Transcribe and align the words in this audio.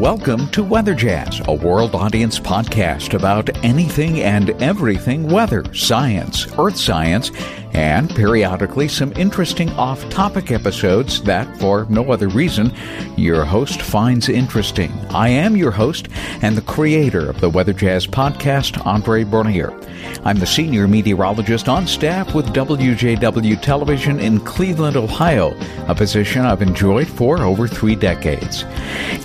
Welcome 0.00 0.48
to 0.52 0.64
Weather 0.64 0.94
Jazz, 0.94 1.42
a 1.46 1.52
world 1.52 1.94
audience 1.94 2.40
podcast 2.40 3.12
about 3.12 3.54
anything 3.62 4.20
and 4.20 4.48
everything 4.62 5.28
weather, 5.28 5.62
science, 5.74 6.46
earth 6.58 6.78
science, 6.78 7.30
and 7.74 8.08
periodically 8.08 8.88
some 8.88 9.12
interesting 9.12 9.68
off 9.72 10.08
topic 10.08 10.52
episodes 10.52 11.22
that, 11.24 11.54
for 11.58 11.86
no 11.90 12.10
other 12.10 12.28
reason, 12.28 12.72
your 13.16 13.44
host 13.44 13.82
finds 13.82 14.30
interesting. 14.30 14.90
I 15.10 15.28
am 15.28 15.54
your 15.54 15.70
host 15.70 16.08
and 16.40 16.56
the 16.56 16.62
creator 16.62 17.28
of 17.28 17.40
the 17.42 17.50
Weather 17.50 17.74
Jazz 17.74 18.06
podcast, 18.06 18.84
Andre 18.86 19.22
Bernier. 19.24 19.78
I'm 20.24 20.38
the 20.38 20.46
senior 20.46 20.88
meteorologist 20.88 21.68
on 21.68 21.86
staff 21.86 22.34
with 22.34 22.46
WJW 22.54 23.60
Television 23.60 24.18
in 24.18 24.40
Cleveland, 24.40 24.96
Ohio, 24.96 25.54
a 25.88 25.94
position 25.94 26.46
I've 26.46 26.62
enjoyed 26.62 27.06
for 27.06 27.42
over 27.42 27.68
three 27.68 27.96
decades. 27.96 28.64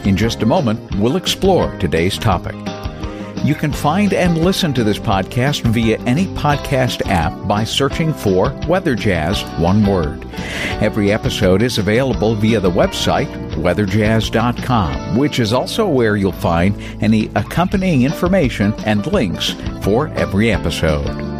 In 0.03 0.17
just 0.17 0.43
a 0.43 0.45
moment, 0.45 0.64
we'll 0.99 1.15
explore 1.15 1.75
today's 1.77 2.17
topic. 2.17 2.55
You 3.43 3.53
can 3.53 3.71
find 3.71 4.11
and 4.11 4.43
listen 4.43 4.73
to 4.73 4.83
this 4.83 4.97
podcast 4.97 5.61
via 5.71 5.99
any 6.01 6.25
podcast 6.27 7.07
app 7.07 7.47
by 7.47 7.63
searching 7.63 8.11
for 8.11 8.51
Weather 8.67 8.95
Jazz, 8.95 9.43
one 9.59 9.85
word. 9.85 10.25
Every 10.81 11.11
episode 11.11 11.61
is 11.61 11.77
available 11.77 12.33
via 12.33 12.59
the 12.59 12.71
website 12.71 13.27
weatherjazz.com, 13.55 15.17
which 15.17 15.39
is 15.39 15.53
also 15.53 15.87
where 15.87 16.15
you'll 16.15 16.31
find 16.31 16.79
any 17.01 17.27
accompanying 17.35 18.03
information 18.03 18.73
and 18.85 19.05
links 19.13 19.55
for 19.81 20.07
every 20.09 20.51
episode. 20.51 21.34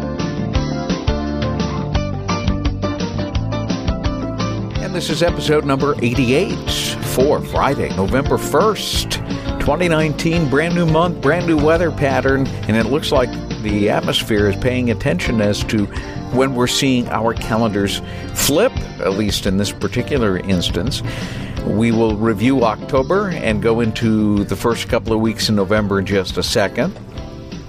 This 4.96 5.10
is 5.10 5.22
episode 5.22 5.66
number 5.66 5.94
88 6.02 6.70
for 7.14 7.42
Friday, 7.42 7.94
November 7.96 8.38
1st. 8.38 9.60
2019, 9.60 10.48
brand 10.48 10.74
new 10.74 10.86
month, 10.86 11.20
brand 11.20 11.46
new 11.46 11.58
weather 11.58 11.90
pattern, 11.90 12.46
and 12.46 12.78
it 12.78 12.86
looks 12.86 13.12
like 13.12 13.30
the 13.60 13.90
atmosphere 13.90 14.48
is 14.48 14.56
paying 14.56 14.90
attention 14.90 15.42
as 15.42 15.62
to 15.64 15.84
when 16.32 16.54
we're 16.54 16.66
seeing 16.66 17.06
our 17.08 17.34
calendars 17.34 18.00
flip, 18.32 18.72
at 19.00 19.12
least 19.18 19.44
in 19.44 19.58
this 19.58 19.70
particular 19.70 20.38
instance. 20.38 21.02
We 21.66 21.92
will 21.92 22.16
review 22.16 22.64
October 22.64 23.28
and 23.28 23.62
go 23.62 23.80
into 23.80 24.44
the 24.44 24.56
first 24.56 24.88
couple 24.88 25.12
of 25.12 25.20
weeks 25.20 25.50
in 25.50 25.56
November 25.56 25.98
in 25.98 26.06
just 26.06 26.38
a 26.38 26.42
second. 26.42 26.98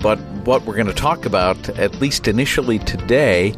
But 0.01 0.17
what 0.45 0.63
we're 0.63 0.75
going 0.75 0.87
to 0.87 0.93
talk 0.93 1.25
about, 1.25 1.67
at 1.77 1.99
least 1.99 2.29
initially 2.29 2.79
today, 2.79 3.53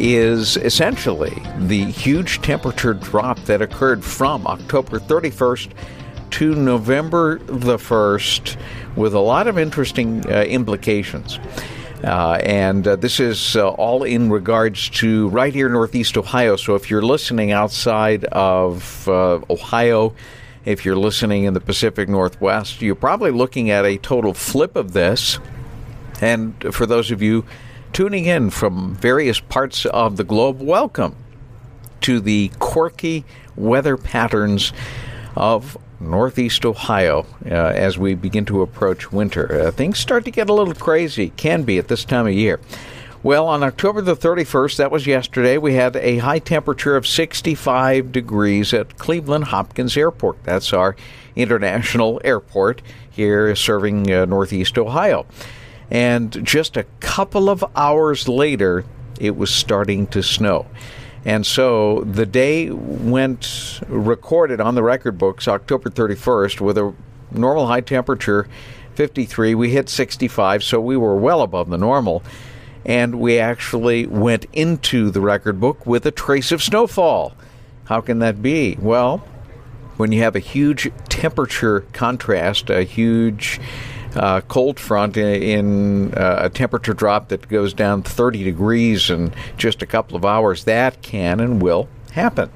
is 0.00 0.56
essentially 0.56 1.42
the 1.58 1.84
huge 1.84 2.40
temperature 2.40 2.94
drop 2.94 3.38
that 3.40 3.60
occurred 3.60 4.02
from 4.02 4.46
October 4.46 4.98
31st 4.98 5.70
to 6.30 6.54
November 6.54 7.38
the 7.40 7.76
1st 7.76 8.56
with 8.96 9.12
a 9.12 9.20
lot 9.20 9.46
of 9.46 9.58
interesting 9.58 10.24
uh, 10.26 10.42
implications. 10.42 11.38
Uh, 12.02 12.40
and 12.44 12.88
uh, 12.88 12.96
this 12.96 13.20
is 13.20 13.56
uh, 13.56 13.68
all 13.68 14.04
in 14.04 14.30
regards 14.30 14.88
to 14.88 15.28
right 15.28 15.52
here 15.52 15.68
Northeast 15.68 16.16
Ohio. 16.16 16.56
So 16.56 16.74
if 16.74 16.88
you're 16.88 17.02
listening 17.02 17.52
outside 17.52 18.24
of 18.24 19.06
uh, 19.06 19.40
Ohio, 19.50 20.14
if 20.64 20.86
you're 20.86 20.96
listening 20.96 21.44
in 21.44 21.52
the 21.52 21.60
Pacific 21.60 22.08
Northwest, 22.08 22.80
you're 22.80 22.94
probably 22.94 23.32
looking 23.32 23.68
at 23.70 23.84
a 23.84 23.98
total 23.98 24.32
flip 24.32 24.76
of 24.76 24.92
this. 24.92 25.38
And 26.22 26.54
for 26.74 26.86
those 26.86 27.10
of 27.10 27.20
you 27.20 27.44
tuning 28.00 28.24
in 28.24 28.48
from 28.48 28.94
various 28.94 29.40
parts 29.40 29.84
of 29.84 30.16
the 30.16 30.24
globe, 30.24 30.58
welcome 30.58 31.14
to 32.00 32.18
the 32.18 32.50
quirky 32.58 33.26
weather 33.56 33.98
patterns 33.98 34.72
of 35.36 35.76
Northeast 36.00 36.64
Ohio 36.64 37.26
uh, 37.44 37.48
as 37.50 37.98
we 37.98 38.14
begin 38.14 38.46
to 38.46 38.62
approach 38.62 39.12
winter. 39.12 39.52
Uh, 39.52 39.70
things 39.70 39.98
start 39.98 40.24
to 40.24 40.30
get 40.30 40.48
a 40.48 40.54
little 40.54 40.72
crazy, 40.72 41.28
can 41.36 41.62
be 41.62 41.76
at 41.76 41.88
this 41.88 42.06
time 42.06 42.26
of 42.26 42.32
year. 42.32 42.58
Well, 43.22 43.46
on 43.46 43.62
October 43.62 44.00
the 44.00 44.16
31st, 44.16 44.78
that 44.78 44.90
was 44.90 45.06
yesterday, 45.06 45.58
we 45.58 45.74
had 45.74 45.94
a 45.96 46.16
high 46.16 46.38
temperature 46.38 46.96
of 46.96 47.06
65 47.06 48.12
degrees 48.12 48.72
at 48.72 48.96
Cleveland 48.96 49.44
Hopkins 49.44 49.94
Airport. 49.94 50.42
That's 50.44 50.72
our 50.72 50.96
international 51.36 52.18
airport 52.24 52.80
here 53.10 53.54
serving 53.54 54.10
uh, 54.10 54.24
Northeast 54.24 54.78
Ohio. 54.78 55.26
And 55.90 56.44
just 56.44 56.76
a 56.76 56.84
couple 57.00 57.50
of 57.50 57.64
hours 57.74 58.28
later, 58.28 58.84
it 59.18 59.36
was 59.36 59.52
starting 59.52 60.06
to 60.08 60.22
snow. 60.22 60.66
And 61.24 61.44
so 61.44 62.00
the 62.00 62.24
day 62.24 62.70
went 62.70 63.80
recorded 63.88 64.60
on 64.60 64.74
the 64.74 64.82
record 64.82 65.18
books 65.18 65.46
October 65.46 65.90
31st 65.90 66.60
with 66.60 66.78
a 66.78 66.94
normal 67.30 67.66
high 67.66 67.82
temperature 67.82 68.48
53. 68.94 69.54
We 69.54 69.70
hit 69.70 69.88
65, 69.88 70.64
so 70.64 70.80
we 70.80 70.96
were 70.96 71.16
well 71.16 71.42
above 71.42 71.68
the 71.68 71.78
normal. 71.78 72.22
And 72.84 73.20
we 73.20 73.38
actually 73.38 74.06
went 74.06 74.46
into 74.52 75.10
the 75.10 75.20
record 75.20 75.60
book 75.60 75.84
with 75.86 76.06
a 76.06 76.10
trace 76.10 76.50
of 76.50 76.62
snowfall. 76.62 77.34
How 77.84 78.00
can 78.00 78.20
that 78.20 78.40
be? 78.40 78.78
Well, 78.80 79.18
when 79.98 80.12
you 80.12 80.22
have 80.22 80.34
a 80.34 80.40
huge 80.40 80.90
temperature 81.10 81.82
contrast, 81.92 82.70
a 82.70 82.84
huge 82.84 83.60
uh, 84.14 84.40
cold 84.42 84.80
front 84.80 85.16
in, 85.16 86.12
uh, 86.14 86.40
a 86.42 86.50
temperature 86.50 86.94
drop 86.94 87.28
that 87.28 87.48
goes 87.48 87.72
down 87.72 88.02
30 88.02 88.44
degrees 88.44 89.10
in 89.10 89.32
just 89.56 89.82
a 89.82 89.86
couple 89.86 90.16
of 90.16 90.24
hours, 90.24 90.64
that 90.64 91.00
can 91.02 91.40
and 91.40 91.62
will 91.62 91.88
happen. 92.12 92.50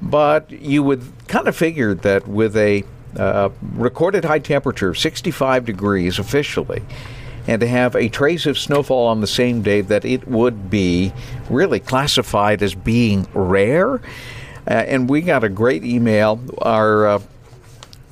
But 0.00 0.50
you 0.50 0.82
would 0.82 1.02
kind 1.28 1.48
of 1.48 1.56
figure 1.56 1.94
that 1.94 2.26
with 2.26 2.56
a 2.56 2.84
uh, 3.16 3.50
recorded 3.74 4.24
high 4.24 4.38
temperature 4.38 4.90
of 4.90 4.98
65 4.98 5.64
degrees 5.64 6.18
officially, 6.18 6.82
and 7.46 7.60
to 7.60 7.66
have 7.66 7.96
a 7.96 8.08
trace 8.08 8.46
of 8.46 8.58
snowfall 8.58 9.06
on 9.06 9.20
the 9.20 9.26
same 9.26 9.62
day, 9.62 9.80
that 9.80 10.04
it 10.04 10.28
would 10.28 10.70
be 10.70 11.12
really 11.50 11.80
classified 11.80 12.62
as 12.62 12.74
being 12.74 13.26
rare. 13.34 13.94
Uh, 14.66 14.70
and 14.70 15.10
we 15.10 15.20
got 15.20 15.42
a 15.42 15.48
great 15.48 15.84
email. 15.84 16.40
Our 16.58 17.06
uh, 17.06 17.22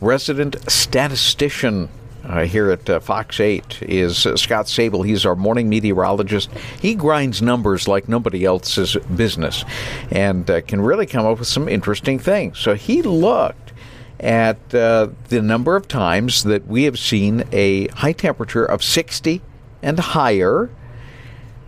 resident 0.01 0.57
statistician 0.71 1.89
uh, 2.31 2.45
here 2.45 2.71
at 2.71 2.89
uh, 2.89 3.01
Fox 3.01 3.41
8 3.41 3.83
is 3.83 4.25
uh, 4.25 4.37
Scott 4.37 4.67
Sabol. 4.67 5.05
He's 5.05 5.27
our 5.27 5.35
morning 5.35 5.69
meteorologist. 5.69 6.49
He 6.81 6.95
grinds 6.95 7.43
numbers 7.43 7.89
like 7.89 8.09
nobody 8.09 8.45
else's 8.45 8.97
business 9.17 9.65
and 10.13 10.49
uh, 10.49 10.61
can 10.61 10.81
really 10.81 11.07
come 11.07 11.27
up 11.27 11.41
with 11.41 11.49
some 11.49 11.69
interesting 11.69 12.21
things. 12.21 12.59
So 12.59 12.75
he 12.75 13.03
looked 13.03 13.73
at 14.21 14.59
uh, 14.73 15.09
the 15.29 15.43
number 15.43 15.75
of 15.75 15.89
times 15.89 16.45
that 16.45 16.67
we 16.69 16.85
have 16.85 16.99
seen 16.99 17.43
a 17.51 17.89
high 17.89 18.13
temperature 18.13 18.65
of 18.65 18.85
60 18.85 19.41
and 19.83 19.99
higher, 19.99 20.71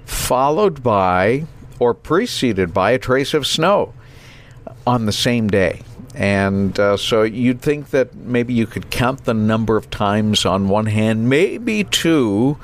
followed 0.04 0.82
by 0.82 1.46
or 1.80 1.92
preceded 1.92 2.72
by 2.72 2.92
a 2.92 2.98
trace 2.98 3.34
of 3.34 3.48
snow 3.48 3.92
on 4.86 5.06
the 5.06 5.12
same 5.12 5.48
day. 5.48 5.82
And 6.14 6.78
uh, 6.78 6.96
so 6.96 7.22
you'd 7.22 7.62
think 7.62 7.90
that 7.90 8.14
maybe 8.14 8.52
you 8.52 8.66
could 8.66 8.90
count 8.90 9.24
the 9.24 9.34
number 9.34 9.76
of 9.76 9.90
times 9.90 10.44
on 10.44 10.68
one 10.68 10.86
hand, 10.86 11.28
maybe 11.28 11.84
two. 11.84 12.58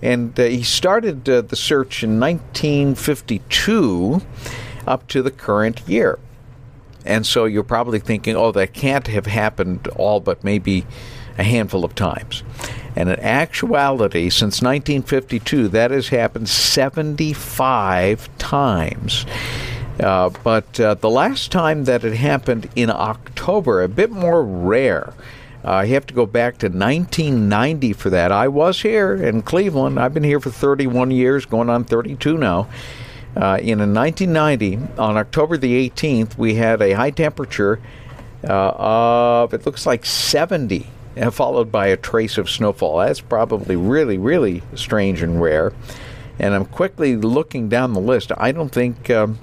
And 0.00 0.38
uh, 0.38 0.44
he 0.44 0.62
started 0.62 1.28
uh, 1.28 1.42
the 1.42 1.56
search 1.56 2.04
in 2.04 2.20
1952 2.20 4.22
up 4.86 5.08
to 5.08 5.22
the 5.22 5.30
current 5.30 5.82
year. 5.88 6.18
And 7.04 7.26
so 7.26 7.46
you're 7.46 7.64
probably 7.64 7.98
thinking, 7.98 8.36
oh, 8.36 8.52
that 8.52 8.74
can't 8.74 9.06
have 9.08 9.26
happened 9.26 9.88
all 9.96 10.20
but 10.20 10.44
maybe 10.44 10.86
a 11.36 11.42
handful 11.42 11.84
of 11.84 11.94
times. 11.94 12.44
And 12.94 13.08
in 13.08 13.18
actuality, 13.20 14.28
since 14.28 14.60
1952, 14.60 15.68
that 15.68 15.90
has 15.90 16.08
happened 16.08 16.48
75 16.48 18.38
times. 18.38 19.24
Uh, 20.00 20.30
but 20.44 20.78
uh, 20.78 20.94
the 20.94 21.10
last 21.10 21.50
time 21.50 21.84
that 21.84 22.04
it 22.04 22.14
happened 22.14 22.68
in 22.76 22.90
October, 22.90 23.82
a 23.82 23.88
bit 23.88 24.10
more 24.10 24.44
rare. 24.44 25.14
Uh, 25.64 25.84
have 25.84 26.06
to 26.06 26.14
go 26.14 26.24
back 26.24 26.56
to 26.58 26.66
1990 26.68 27.92
for 27.92 28.10
that. 28.10 28.30
I 28.30 28.46
was 28.46 28.80
here 28.80 29.14
in 29.14 29.42
Cleveland. 29.42 29.98
I've 29.98 30.14
been 30.14 30.22
here 30.22 30.38
for 30.38 30.50
31 30.50 31.10
years, 31.10 31.44
going 31.46 31.68
on 31.68 31.84
32 31.84 32.38
now. 32.38 32.68
Uh, 33.36 33.58
in 33.60 33.78
1990, 33.78 34.78
on 34.98 35.16
October 35.16 35.56
the 35.56 35.90
18th, 35.90 36.38
we 36.38 36.54
had 36.54 36.80
a 36.80 36.92
high 36.92 37.10
temperature 37.10 37.80
uh, 38.44 38.72
of, 38.76 39.52
it 39.52 39.66
looks 39.66 39.84
like 39.84 40.06
70, 40.06 40.86
uh, 41.16 41.30
followed 41.30 41.72
by 41.72 41.88
a 41.88 41.96
trace 41.96 42.38
of 42.38 42.48
snowfall. 42.48 42.98
That's 42.98 43.20
probably 43.20 43.76
really, 43.76 44.16
really 44.16 44.62
strange 44.74 45.22
and 45.22 45.42
rare. 45.42 45.72
And 46.38 46.54
I'm 46.54 46.66
quickly 46.66 47.16
looking 47.16 47.68
down 47.68 47.94
the 47.94 48.00
list. 48.00 48.30
I 48.36 48.52
don't 48.52 48.70
think. 48.70 49.10
Um, 49.10 49.40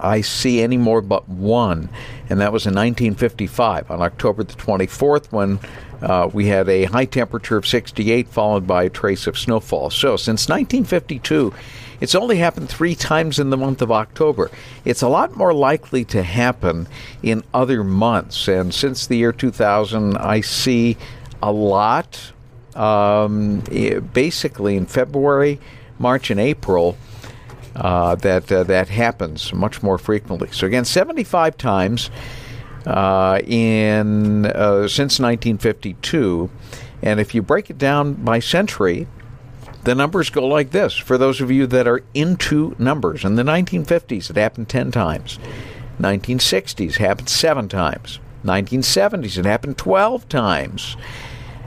I 0.00 0.20
see 0.20 0.60
any 0.62 0.76
more 0.76 1.00
but 1.00 1.28
one, 1.28 1.88
and 2.28 2.40
that 2.40 2.52
was 2.52 2.66
in 2.66 2.74
1955 2.74 3.90
on 3.90 4.02
October 4.02 4.44
the 4.44 4.54
24th 4.54 5.32
when 5.32 5.58
uh, 6.02 6.30
we 6.32 6.46
had 6.46 6.68
a 6.68 6.84
high 6.84 7.04
temperature 7.04 7.56
of 7.56 7.66
68 7.66 8.28
followed 8.28 8.66
by 8.66 8.84
a 8.84 8.90
trace 8.90 9.26
of 9.26 9.38
snowfall. 9.38 9.90
So 9.90 10.16
since 10.16 10.48
1952, 10.48 11.52
It's 12.00 12.14
only 12.14 12.36
happened 12.36 12.68
three 12.68 12.94
times 12.94 13.38
in 13.38 13.50
the 13.50 13.56
month 13.56 13.82
of 13.82 13.90
October. 13.90 14.50
It's 14.84 15.02
a 15.02 15.08
lot 15.08 15.36
more 15.36 15.52
likely 15.52 16.04
to 16.06 16.22
happen 16.22 16.86
in 17.22 17.42
other 17.52 17.82
months. 17.82 18.46
And 18.46 18.72
since 18.72 19.06
the 19.06 19.16
year 19.16 19.32
2000, 19.32 20.16
I 20.16 20.40
see 20.40 20.96
a 21.42 21.50
lot 21.50 22.32
um, 22.74 23.60
basically 24.12 24.76
in 24.76 24.86
February, 24.86 25.58
March, 25.98 26.30
and 26.30 26.38
April. 26.38 26.96
Uh, 27.78 28.16
that 28.16 28.50
uh, 28.50 28.64
that 28.64 28.88
happens 28.88 29.52
much 29.54 29.84
more 29.84 29.98
frequently. 29.98 30.48
So 30.50 30.66
again, 30.66 30.84
75 30.84 31.56
times 31.56 32.10
uh, 32.86 33.40
in 33.46 34.46
uh, 34.46 34.88
since 34.88 35.20
1952, 35.20 36.50
and 37.02 37.20
if 37.20 37.36
you 37.36 37.42
break 37.42 37.70
it 37.70 37.78
down 37.78 38.14
by 38.14 38.40
century, 38.40 39.06
the 39.84 39.94
numbers 39.94 40.28
go 40.28 40.44
like 40.44 40.72
this. 40.72 40.96
For 40.96 41.16
those 41.16 41.40
of 41.40 41.52
you 41.52 41.68
that 41.68 41.86
are 41.86 42.02
into 42.14 42.74
numbers, 42.80 43.24
in 43.24 43.36
the 43.36 43.44
1950s 43.44 44.28
it 44.28 44.36
happened 44.36 44.68
10 44.68 44.90
times, 44.90 45.38
1960s 46.00 46.96
happened 46.96 47.28
seven 47.28 47.68
times, 47.68 48.18
1970s 48.44 49.38
it 49.38 49.44
happened 49.44 49.78
12 49.78 50.28
times. 50.28 50.96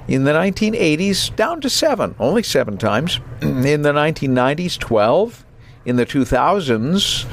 In 0.08 0.26
the 0.26 0.32
1980s, 0.32 1.34
down 1.38 1.62
to 1.62 1.70
seven, 1.70 2.16
only 2.20 2.44
seven 2.44 2.78
times. 2.78 3.22
In 3.42 3.84
the 3.84 3.94
1990s, 3.94 4.78
12 4.78 5.46
in 5.86 5.96
the 5.96 6.06
2000s, 6.06 7.26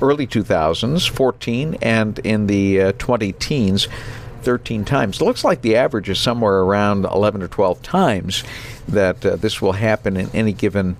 early 0.00 0.26
2000s, 0.26 1.08
14, 1.08 1.76
and 1.82 2.18
in 2.20 2.46
the 2.46 2.80
uh, 2.80 2.92
20 2.92 3.32
teens, 3.32 3.88
13 4.42 4.84
times. 4.84 5.20
It 5.20 5.24
looks 5.24 5.44
like 5.44 5.62
the 5.62 5.76
average 5.76 6.08
is 6.08 6.18
somewhere 6.18 6.60
around 6.60 7.04
11 7.04 7.42
or 7.42 7.48
12 7.48 7.82
times 7.82 8.44
that 8.88 9.24
uh, 9.24 9.36
this 9.36 9.60
will 9.60 9.72
happen 9.72 10.16
in 10.16 10.30
any 10.30 10.52
given 10.52 10.96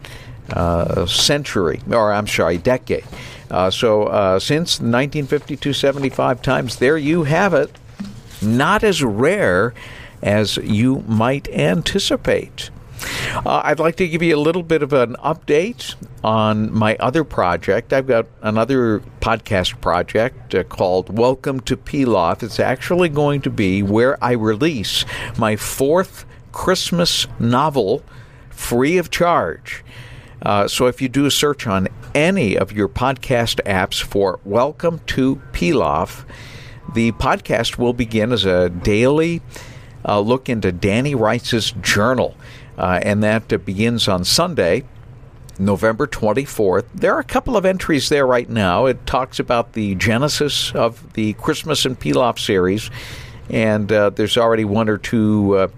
uh, 0.52 1.06
century, 1.06 1.80
or 1.90 2.12
I'm 2.12 2.26
sorry, 2.26 2.58
decade. 2.58 3.04
Uh, 3.50 3.70
so 3.70 4.04
uh, 4.04 4.38
since 4.38 4.78
1952, 4.78 5.72
75 5.72 6.42
times, 6.42 6.76
there 6.76 6.98
you 6.98 7.24
have 7.24 7.54
it. 7.54 7.76
Not 8.42 8.84
as 8.84 9.02
rare 9.02 9.74
as 10.22 10.56
you 10.58 11.04
might 11.06 11.48
anticipate. 11.48 12.70
Uh, 13.34 13.62
I'd 13.64 13.78
like 13.78 13.96
to 13.96 14.08
give 14.08 14.22
you 14.22 14.36
a 14.36 14.38
little 14.40 14.62
bit 14.62 14.82
of 14.82 14.92
an 14.92 15.16
update 15.16 15.94
on 16.22 16.72
my 16.72 16.96
other 16.96 17.24
project. 17.24 17.92
I've 17.92 18.06
got 18.06 18.26
another 18.42 19.00
podcast 19.20 19.80
project 19.80 20.54
uh, 20.54 20.64
called 20.64 21.16
Welcome 21.16 21.60
to 21.60 21.76
Pilaf. 21.76 22.42
It's 22.42 22.60
actually 22.60 23.08
going 23.08 23.40
to 23.42 23.50
be 23.50 23.82
where 23.82 24.22
I 24.22 24.32
release 24.32 25.04
my 25.38 25.56
fourth 25.56 26.24
Christmas 26.52 27.26
novel 27.38 28.02
free 28.50 28.98
of 28.98 29.10
charge. 29.10 29.84
Uh, 30.42 30.66
so 30.68 30.86
if 30.86 31.00
you 31.02 31.08
do 31.08 31.26
a 31.26 31.30
search 31.30 31.66
on 31.66 31.88
any 32.14 32.56
of 32.56 32.72
your 32.72 32.88
podcast 32.88 33.62
apps 33.64 34.02
for 34.02 34.40
Welcome 34.44 35.00
to 35.06 35.36
Pilaf, 35.52 36.24
the 36.94 37.12
podcast 37.12 37.78
will 37.78 37.92
begin 37.92 38.32
as 38.32 38.44
a 38.44 38.68
daily 38.68 39.42
uh, 40.04 40.20
look 40.20 40.48
into 40.48 40.72
Danny 40.72 41.14
Rice's 41.14 41.72
journal 41.72 42.34
and 42.80 43.22
that 43.22 43.52
uh, 43.52 43.58
begins 43.58 44.08
on 44.08 44.24
Sunday. 44.24 44.84
November 45.58 46.06
24th. 46.06 46.86
There 46.94 47.12
are 47.14 47.20
a 47.20 47.24
couple 47.24 47.54
of 47.54 47.66
entries 47.66 48.08
there 48.08 48.26
right 48.26 48.48
now. 48.48 48.86
It 48.86 49.06
talks 49.06 49.38
about 49.38 49.74
the 49.74 49.94
genesis 49.96 50.74
of 50.74 51.12
the 51.12 51.34
Christmas 51.34 51.84
and 51.84 52.00
Pilaf 52.00 52.38
series, 52.38 52.90
and 53.50 53.92
uh, 53.92 54.08
there's 54.08 54.38
already 54.38 54.64
one 54.64 54.88
or 54.88 54.96
two 54.96 55.56
uh, 55.56 55.68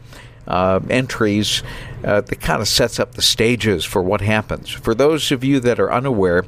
uh, 0.46 0.80
entries 0.88 1.64
uh, 2.04 2.20
that 2.20 2.40
kind 2.40 2.62
of 2.62 2.68
sets 2.68 3.00
up 3.00 3.14
the 3.14 3.22
stages 3.22 3.84
for 3.84 4.02
what 4.02 4.20
happens. 4.20 4.70
For 4.70 4.94
those 4.94 5.32
of 5.32 5.42
you 5.42 5.58
that 5.60 5.80
are 5.80 5.92
unaware, 5.92 6.44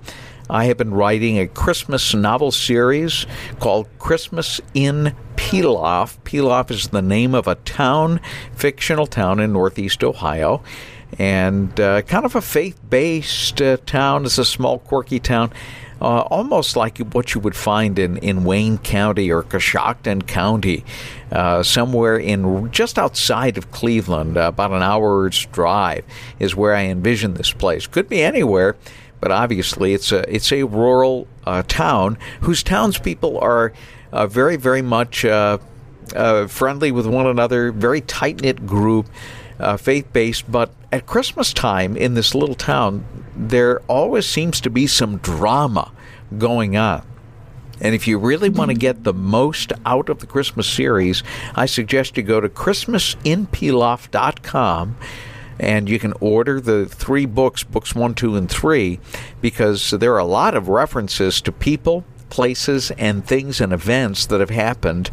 I 0.49 0.67
have 0.67 0.77
been 0.77 0.93
writing 0.93 1.39
a 1.39 1.47
Christmas 1.47 2.15
novel 2.15 2.53
series 2.53 3.27
called 3.59 3.89
Christmas 3.99 4.61
in 4.75 5.15
Pilaf. 5.55 6.19
Pilaf 6.25 6.73
is 6.73 6.89
the 6.89 7.01
name 7.01 7.33
of 7.33 7.47
a 7.47 7.55
town, 7.55 8.21
fictional 8.56 9.06
town 9.06 9.39
in 9.39 9.53
northeast 9.53 10.03
Ohio, 10.03 10.65
and 11.17 11.79
uh, 11.79 12.03
kind 12.03 12.25
of 12.25 12.35
a 12.35 12.41
faith 12.41 12.77
based 12.91 13.62
uh, 13.62 13.77
town. 13.87 14.25
It's 14.25 14.37
a 14.37 14.45
small, 14.45 14.81
quirky 14.81 15.21
town. 15.21 15.53
Uh, 16.03 16.23
almost 16.23 16.75
like 16.75 16.99
what 16.99 17.37
you 17.37 17.41
would 17.41 17.55
find 17.55 18.01
in, 18.01 18.17
in 18.17 18.43
Wayne 18.43 18.79
County 18.79 19.31
or 19.31 19.45
Coshocton 19.45 20.27
County, 20.27 20.85
uh, 21.31 21.62
somewhere 21.62 22.19
in 22.19 22.69
just 22.73 22.99
outside 22.99 23.56
of 23.56 23.71
Cleveland, 23.71 24.37
uh, 24.37 24.49
about 24.49 24.73
an 24.73 24.83
hour's 24.83 25.47
drive, 25.47 26.05
is 26.41 26.56
where 26.56 26.75
I 26.75 26.87
envision 26.87 27.35
this 27.35 27.53
place. 27.53 27.87
Could 27.87 28.09
be 28.09 28.25
anywhere, 28.25 28.75
but 29.20 29.31
obviously 29.31 29.94
it's 29.94 30.12
a 30.12 30.34
it's 30.34 30.52
a 30.52 30.64
rural 30.64 31.26
uh, 31.44 31.62
town 31.66 32.19
whose 32.43 32.62
townspeople 32.62 33.38
are 33.38 33.72
uh, 34.12 34.26
very 34.26 34.56
very 34.56 34.82
much 34.82 35.25
uh, 35.25 35.58
uh 36.14 36.46
friendly 36.46 36.93
with 36.93 37.06
one 37.06 37.26
another, 37.26 37.72
very 37.72 38.00
tight 38.00 38.43
knit 38.43 38.66
group, 38.66 39.06
uh, 39.58 39.76
faith 39.76 40.12
based. 40.12 40.50
But 40.50 40.70
at 40.93 41.06
Christmas 41.06 41.52
time 41.52 41.96
in 41.96 42.14
this 42.14 42.34
little 42.34 42.55
town, 42.55 43.05
there 43.37 43.81
always 43.88 44.26
seems 44.26 44.61
to 44.62 44.70
be 44.70 44.87
some 44.87 45.19
drama 45.19 45.93
going 46.38 46.76
on. 46.76 47.05
And 47.81 47.93
if 47.94 48.06
you 48.06 48.19
really 48.19 48.49
want 48.49 48.70
to 48.70 48.76
get 48.76 49.05
the 49.05 49.12
most 49.12 49.72
out 49.84 50.08
of 50.08 50.20
the 50.20 50.26
Christmas 50.26 50.67
series, 50.69 51.22
I 51.55 51.67
suggest 51.67 52.17
you 52.17 52.22
go 52.22 52.40
to 52.40 52.49
ChristmasInPilaf.com 52.49 54.96
and 55.59 55.89
you 55.89 55.99
can 55.99 56.12
order 56.21 56.61
the 56.61 56.87
three 56.87 57.27
books, 57.27 57.62
books 57.62 57.95
one, 57.95 58.15
two, 58.15 58.37
and 58.37 58.51
three, 58.51 59.01
because 59.41 59.91
there 59.91 60.15
are 60.15 60.19
a 60.19 60.25
lot 60.25 60.55
of 60.55 60.69
references 60.69 61.41
to 61.43 61.53
people, 61.53 62.05
places, 62.31 62.91
and 62.93 63.25
things 63.25 63.61
and 63.61 63.73
events 63.73 64.27
that 64.27 64.41
have 64.41 64.51
happened 64.51 65.11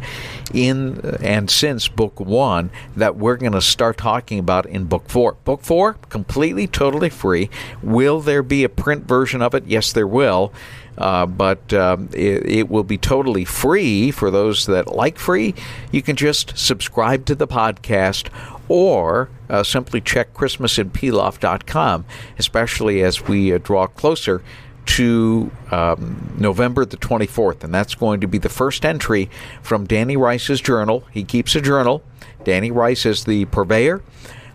in 0.52 1.00
and 1.22 1.50
since 1.50 1.86
book 1.86 2.18
one 2.18 2.70
that 2.96 3.16
we're 3.16 3.36
going 3.36 3.52
to 3.52 3.60
start 3.60 3.96
talking 3.96 4.38
about 4.38 4.66
in 4.66 4.84
book 4.84 5.08
four. 5.08 5.34
Book 5.44 5.62
four, 5.62 5.94
completely, 6.08 6.66
totally 6.66 7.10
free. 7.10 7.48
Will 7.82 8.20
there 8.20 8.42
be 8.42 8.64
a 8.64 8.68
print 8.68 9.06
version 9.06 9.40
of 9.40 9.54
it? 9.54 9.64
Yes, 9.66 9.92
there 9.92 10.06
will. 10.06 10.52
Uh, 10.98 11.24
but 11.24 11.72
um, 11.72 12.08
it, 12.12 12.46
it, 12.46 12.70
will 12.70 12.82
be 12.82 12.98
totally 12.98 13.46
free 13.46 14.10
for 14.10 14.30
those 14.30 14.66
that 14.66 14.88
like 14.88 15.18
free. 15.18 15.54
You 15.90 16.02
can 16.02 16.16
just 16.16 16.58
subscribe 16.58 17.24
to 17.26 17.34
the 17.34 17.46
podcast 17.46 18.28
or 18.68 19.30
uh, 19.52 19.62
simply 19.62 20.00
check 20.00 20.32
christmasinpilaf.com, 20.34 22.04
especially 22.38 23.02
as 23.02 23.22
we 23.28 23.52
uh, 23.52 23.58
draw 23.58 23.86
closer 23.86 24.42
to 24.84 25.52
um, 25.70 26.34
November 26.38 26.84
the 26.84 26.96
24th. 26.96 27.62
And 27.62 27.72
that's 27.72 27.94
going 27.94 28.20
to 28.22 28.26
be 28.26 28.38
the 28.38 28.48
first 28.48 28.84
entry 28.84 29.30
from 29.62 29.86
Danny 29.86 30.16
Rice's 30.16 30.60
journal. 30.60 31.04
He 31.12 31.22
keeps 31.22 31.54
a 31.54 31.60
journal. 31.60 32.02
Danny 32.44 32.70
Rice 32.70 33.06
is 33.06 33.24
the 33.24 33.44
purveyor 33.44 34.02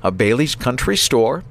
of 0.03 0.17
Bailey's 0.17 0.55
Country 0.55 0.97
Store. 0.97 1.43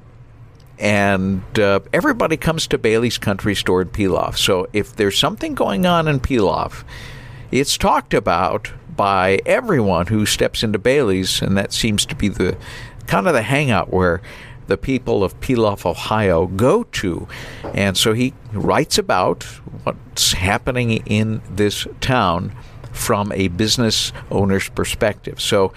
And 0.77 1.41
uh, 1.57 1.79
everybody 1.91 2.37
comes 2.37 2.67
to 2.67 2.77
Bailey's 2.77 3.17
Country 3.17 3.55
Store 3.55 3.81
in 3.81 3.89
Pilaf. 3.89 4.37
So 4.37 4.67
if 4.73 4.95
there's 4.95 5.17
something 5.17 5.55
going 5.55 5.87
on 5.87 6.07
in 6.07 6.19
Pilaf, 6.19 6.83
it's 7.49 7.77
talked 7.77 8.13
about 8.13 8.71
by 8.95 9.39
everyone 9.45 10.07
who 10.07 10.25
steps 10.25 10.63
into 10.63 10.77
Bailey's, 10.77 11.41
and 11.41 11.57
that 11.57 11.71
seems 11.71 12.05
to 12.07 12.15
be 12.15 12.27
the 12.27 12.57
kind 13.07 13.27
of 13.27 13.33
the 13.33 13.41
hangout 13.41 13.91
where 13.91 14.21
the 14.67 14.77
people 14.77 15.23
of 15.23 15.39
Pilaf, 15.39 15.85
Ohio 15.85 16.45
go 16.45 16.83
to. 16.83 17.27
And 17.73 17.97
so 17.97 18.13
he 18.13 18.33
writes 18.51 18.97
about 18.97 19.43
what's 19.83 20.33
happening 20.33 20.91
in 21.05 21.41
this 21.49 21.87
town 22.01 22.53
from 22.91 23.31
a 23.31 23.47
business 23.47 24.11
owner's 24.29 24.69
perspective. 24.69 25.39
So 25.39 25.71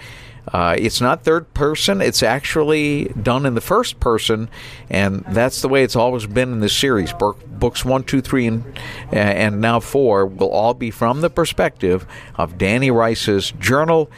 uh, 0.51 0.75
it's 0.77 0.99
not 0.99 1.23
third 1.23 1.53
person, 1.53 2.01
it's 2.01 2.23
actually 2.23 3.05
done 3.21 3.45
in 3.45 3.53
the 3.53 3.61
first 3.61 3.99
person, 3.99 4.49
and 4.89 5.23
that's 5.29 5.61
the 5.61 5.69
way 5.69 5.83
it's 5.83 5.95
always 5.95 6.25
been 6.25 6.51
in 6.51 6.59
this 6.61 6.75
series. 6.75 7.13
Books 7.13 7.85
one, 7.85 8.03
two, 8.03 8.21
three, 8.21 8.47
and, 8.47 8.65
and 9.11 9.61
now 9.61 9.79
four 9.79 10.25
will 10.25 10.49
all 10.49 10.73
be 10.73 10.89
from 10.89 11.21
the 11.21 11.29
perspective 11.29 12.07
of 12.35 12.57
Danny 12.57 12.89
Rice's 12.89 13.51
journal. 13.51 14.09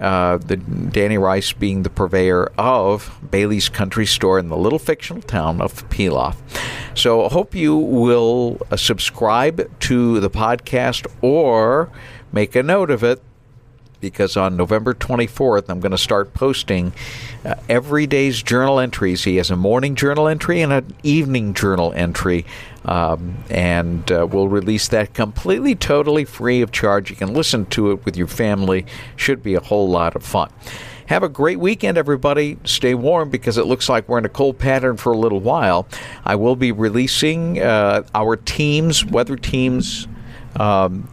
Uh, 0.00 0.38
the 0.38 0.56
Danny 0.56 1.18
Rice 1.18 1.52
being 1.52 1.82
the 1.82 1.90
purveyor 1.90 2.50
of 2.56 3.18
Bailey's 3.30 3.68
Country 3.68 4.06
Store 4.06 4.38
in 4.38 4.48
the 4.48 4.56
little 4.56 4.78
fictional 4.78 5.22
town 5.22 5.60
of 5.60 5.88
Pilaf. 5.90 6.36
So 6.94 7.26
I 7.26 7.28
hope 7.28 7.54
you 7.54 7.76
will 7.76 8.58
uh, 8.70 8.76
subscribe 8.76 9.70
to 9.80 10.20
the 10.20 10.30
podcast 10.30 11.06
or 11.20 11.90
make 12.32 12.56
a 12.56 12.62
note 12.62 12.90
of 12.90 13.04
it 13.04 13.22
because 14.00 14.36
on 14.36 14.56
November 14.56 14.94
24th, 14.94 15.68
I'm 15.68 15.80
going 15.80 15.92
to 15.92 15.98
start 15.98 16.34
posting 16.34 16.92
uh, 17.44 17.54
every 17.68 18.06
day's 18.06 18.42
journal 18.42 18.80
entries. 18.80 19.24
He 19.24 19.36
has 19.36 19.50
a 19.50 19.56
morning 19.56 19.94
journal 19.94 20.28
entry 20.28 20.60
and 20.62 20.72
an 20.72 20.94
evening 21.02 21.54
journal 21.54 21.92
entry, 21.94 22.46
um, 22.84 23.36
and 23.50 24.10
uh, 24.10 24.26
we'll 24.30 24.48
release 24.48 24.88
that 24.88 25.14
completely, 25.14 25.74
totally 25.74 26.24
free 26.24 26.62
of 26.62 26.72
charge. 26.72 27.10
You 27.10 27.16
can 27.16 27.34
listen 27.34 27.66
to 27.66 27.90
it 27.90 28.04
with 28.04 28.16
your 28.16 28.26
family. 28.26 28.86
Should 29.16 29.42
be 29.42 29.54
a 29.54 29.60
whole 29.60 29.88
lot 29.88 30.16
of 30.16 30.22
fun. 30.22 30.50
Have 31.10 31.24
a 31.24 31.28
great 31.28 31.58
weekend, 31.58 31.98
everybody. 31.98 32.56
Stay 32.62 32.94
warm 32.94 33.30
because 33.30 33.58
it 33.58 33.66
looks 33.66 33.88
like 33.88 34.08
we're 34.08 34.18
in 34.18 34.24
a 34.24 34.28
cold 34.28 34.60
pattern 34.60 34.96
for 34.96 35.12
a 35.12 35.18
little 35.18 35.40
while. 35.40 35.88
I 36.24 36.36
will 36.36 36.54
be 36.54 36.70
releasing 36.70 37.60
uh, 37.60 38.04
our 38.14 38.36
teams, 38.36 39.04
weather 39.04 39.34
teams. 39.34 40.06
Um, 40.56 41.08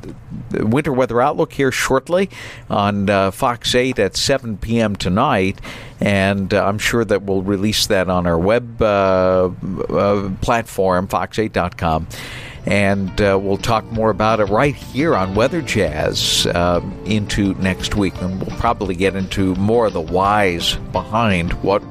winter 0.52 0.92
weather 0.92 1.22
outlook 1.22 1.54
here 1.54 1.72
shortly 1.72 2.30
on 2.70 3.10
uh, 3.10 3.32
Fox 3.32 3.76
8 3.76 4.00
at 4.00 4.16
7 4.16 4.58
p.m. 4.58 4.96
tonight, 4.96 5.62
and 6.00 6.54
uh, 6.54 6.66
I'm 6.66 6.80
sure 6.80 7.06
that 7.06 7.24
we'll 7.24 7.44
release 7.44 7.88
that 7.88 8.10
on 8.10 8.26
our 8.26 8.40
web 8.40 8.82
uh, 8.82 9.50
uh 9.90 10.30
platform, 10.42 11.08
fox8.com 11.08 12.08
and 12.68 13.22
uh, 13.22 13.40
we'll 13.42 13.58
talk 13.58 13.86
more 13.94 14.10
about 14.10 14.42
it 14.42 14.46
right 14.46 14.76
here 14.76 15.16
on 15.16 15.36
Weather 15.36 15.62
Jazz 15.62 16.46
uh, 16.48 16.82
into 17.06 17.54
next 17.56 17.96
week. 17.96 18.14
And 18.22 18.46
we'll 18.46 18.58
probably 18.58 18.94
get 18.94 19.16
into 19.16 19.56
more 19.56 19.88
of 19.88 19.94
the 19.94 20.02
whys 20.02 20.76
behind 20.92 21.54
what 21.64 21.82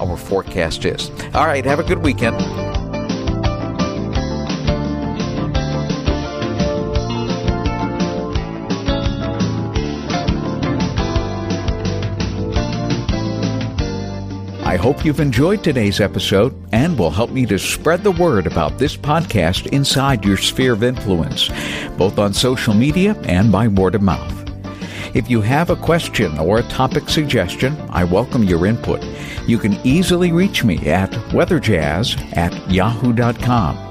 our 0.00 0.16
forecast 0.16 0.84
is. 0.84 1.10
All 1.32 1.46
right, 1.46 1.64
have 1.64 1.78
a 1.78 1.84
good 1.84 2.02
weekend. 2.02 2.36
I 14.76 14.78
hope 14.78 15.06
you've 15.06 15.20
enjoyed 15.20 15.64
today's 15.64 16.00
episode 16.00 16.54
and 16.70 16.98
will 16.98 17.10
help 17.10 17.30
me 17.30 17.46
to 17.46 17.58
spread 17.58 18.04
the 18.04 18.10
word 18.10 18.46
about 18.46 18.76
this 18.76 18.94
podcast 18.94 19.68
inside 19.68 20.22
your 20.22 20.36
sphere 20.36 20.74
of 20.74 20.82
influence, 20.82 21.48
both 21.96 22.18
on 22.18 22.34
social 22.34 22.74
media 22.74 23.14
and 23.22 23.50
by 23.50 23.68
word 23.68 23.94
of 23.94 24.02
mouth. 24.02 24.34
If 25.16 25.30
you 25.30 25.40
have 25.40 25.70
a 25.70 25.76
question 25.76 26.38
or 26.38 26.58
a 26.58 26.68
topic 26.68 27.08
suggestion, 27.08 27.74
I 27.88 28.04
welcome 28.04 28.42
your 28.42 28.66
input. 28.66 29.02
You 29.46 29.56
can 29.56 29.78
easily 29.82 30.30
reach 30.30 30.62
me 30.62 30.76
at 30.90 31.10
weatherjazz 31.32 32.36
at 32.36 32.70
yahoo.com. 32.70 33.85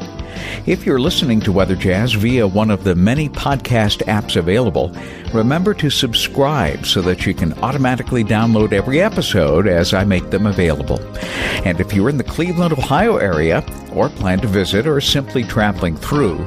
If 0.66 0.86
you're 0.86 1.00
listening 1.00 1.40
to 1.42 1.52
Weather 1.52 1.76
Jazz 1.76 2.14
via 2.14 2.48
one 2.48 2.72
of 2.72 2.84
the 2.84 2.96
many 2.96 3.30
podcast 3.30 4.04
apps 4.06 4.36
available, 4.36 4.92
remember 5.34 5.74
to 5.76 5.90
subscribe 5.90 6.86
so 6.86 7.02
that 7.02 7.26
you 7.26 7.34
can 7.34 7.54
automatically 7.60 8.24
download 8.24 8.74
every 8.74 9.02
episode 9.02 9.68
as 9.68 9.94
I 9.94 10.04
make 10.04 10.30
them 10.30 10.46
available. 10.46 11.00
And 11.66 11.80
if 11.80 11.94
you're 11.94 12.10
in 12.10 12.18
the 12.18 12.24
Cleveland, 12.24 12.74
Ohio 12.74 13.18
area, 13.18 13.64
or 13.92 14.10
plan 14.10 14.40
to 14.40 14.48
visit, 14.48 14.88
or 14.88 15.00
simply 15.02 15.44
traveling 15.44 15.96
through, 15.96 16.46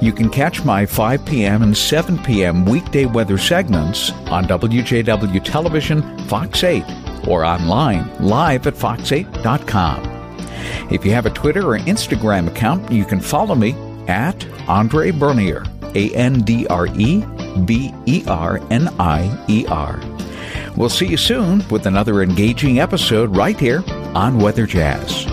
you 0.00 0.12
can 0.12 0.30
catch 0.30 0.64
my 0.64 0.86
5 0.86 1.26
p.m. 1.26 1.62
and 1.62 1.76
7 1.76 2.18
p.m. 2.22 2.64
weekday 2.64 3.04
weather 3.04 3.38
segments 3.38 4.10
on 4.30 4.44
WJW 4.44 5.44
Television, 5.44 6.18
Fox 6.26 6.64
8, 6.64 6.84
or 7.28 7.44
online 7.44 8.10
live 8.18 8.66
at 8.66 8.74
fox8.com. 8.74 10.09
If 10.90 11.04
you 11.04 11.12
have 11.12 11.26
a 11.26 11.30
Twitter 11.30 11.66
or 11.66 11.78
Instagram 11.78 12.48
account, 12.48 12.90
you 12.90 13.04
can 13.04 13.20
follow 13.20 13.54
me 13.54 13.74
at 14.08 14.46
Andre 14.68 15.10
Bernier, 15.10 15.64
A 15.94 16.10
N 16.14 16.40
D 16.40 16.66
R 16.66 16.86
E 16.86 17.24
B 17.64 17.92
E 18.06 18.24
R 18.26 18.60
N 18.70 18.88
I 18.98 19.44
E 19.48 19.66
R. 19.66 20.00
We'll 20.76 20.88
see 20.88 21.06
you 21.06 21.16
soon 21.16 21.66
with 21.68 21.86
another 21.86 22.22
engaging 22.22 22.80
episode 22.80 23.36
right 23.36 23.58
here 23.58 23.84
on 24.14 24.38
Weather 24.38 24.66
Jazz. 24.66 25.29